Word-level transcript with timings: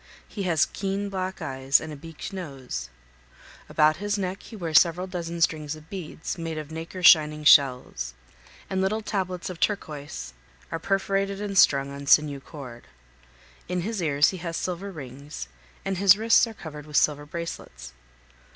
He 0.27 0.41
has 0.49 0.65
keen 0.65 1.09
black 1.11 1.43
eyes 1.43 1.79
and 1.79 1.93
a 1.93 1.95
beaked 1.95 2.33
nose; 2.33 2.89
about 3.69 3.97
his 3.97 4.17
neck 4.17 4.41
he 4.41 4.55
wears 4.55 4.81
several 4.81 5.05
dozen 5.05 5.41
strings 5.41 5.75
of 5.75 5.91
beads, 5.91 6.39
made 6.39 6.57
of 6.57 6.71
nacre 6.71 7.03
shining 7.03 7.43
shells, 7.43 8.15
and 8.67 8.81
little 8.81 9.03
tablets 9.03 9.47
of 9.51 9.59
turkis 9.59 10.33
are 10.71 10.79
perforated 10.79 11.39
and 11.39 11.55
strung 11.55 11.91
on 11.91 12.07
sinew 12.07 12.39
cord; 12.39 12.87
in 13.69 13.81
his 13.81 14.01
ears 14.01 14.29
he 14.29 14.37
has 14.37 14.57
silver 14.57 14.91
rings, 14.91 15.47
and 15.85 15.99
his 15.99 16.17
wrists 16.17 16.47
are 16.47 16.55
covered 16.55 16.87
with 16.87 16.97
silver 16.97 17.27
bracelets. 17.27 17.93